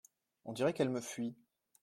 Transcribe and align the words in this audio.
On 0.45 0.53
dirait 0.53 0.73
qu’elle 0.73 0.89
me 0.89 0.99
fuit. 0.99 1.35